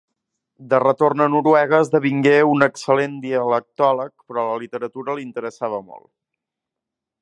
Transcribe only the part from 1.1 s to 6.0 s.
a Noruega esdevingué un excel·lent dialectòleg, però la literatura li interessava